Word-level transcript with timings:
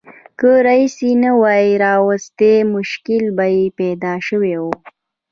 که 0.39 0.49
رییس 0.65 0.97
نه 1.21 1.31
وای 1.41 1.67
راوستي 1.83 2.53
مشکل 2.75 3.23
به 3.37 3.45
یې 3.57 3.65
پیدا 3.79 4.13
شوی 4.27 4.55
و. 4.63 4.65